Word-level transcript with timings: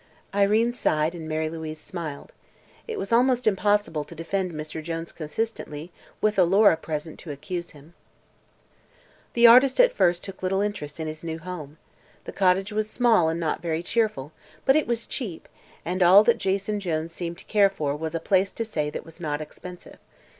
Irene 0.33 0.71
sighed 0.73 1.13
and 1.13 1.29
Mary 1.29 1.47
Louise 1.47 1.79
smiled. 1.79 2.33
It 2.87 2.97
was 2.97 3.11
almost 3.11 3.45
impossible 3.45 4.03
to 4.05 4.15
defend 4.15 4.51
Mr. 4.51 4.81
Jones 4.81 5.11
consistently, 5.11 5.91
with 6.21 6.39
Alora 6.39 6.75
present 6.75 7.19
to 7.19 7.29
accuse 7.29 7.69
him. 7.69 7.93
The 9.33 9.45
artist 9.45 9.79
at 9.79 9.93
first 9.93 10.23
took 10.23 10.41
little 10.41 10.61
interest 10.61 10.99
in 10.99 11.05
his 11.05 11.23
new 11.23 11.37
home. 11.37 11.77
The 12.23 12.31
cottage 12.31 12.71
was 12.73 12.89
small 12.89 13.29
and 13.29 13.39
not 13.39 13.61
very 13.61 13.83
cheerful, 13.83 14.31
but 14.65 14.75
it 14.75 14.87
was 14.87 15.05
cheap, 15.05 15.47
and 15.85 16.01
all 16.01 16.23
that 16.23 16.39
Jason 16.39 16.79
Jones 16.79 17.11
seemed 17.11 17.37
to 17.37 17.45
care 17.45 17.69
for 17.69 17.95
was 17.95 18.15
a 18.15 18.19
place 18.19 18.49
to 18.53 18.65
stay 18.65 18.89
that 18.89 19.05
was 19.05 19.19
not 19.19 19.39
expensive. 19.39 19.99